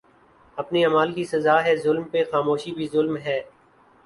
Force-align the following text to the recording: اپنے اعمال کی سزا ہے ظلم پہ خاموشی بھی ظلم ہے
اپنے 0.57 0.83
اعمال 0.85 1.13
کی 1.13 1.23
سزا 1.23 1.63
ہے 1.65 1.75
ظلم 1.83 2.03
پہ 2.11 2.23
خاموشی 2.31 2.71
بھی 2.71 2.87
ظلم 2.93 3.17
ہے 3.17 3.39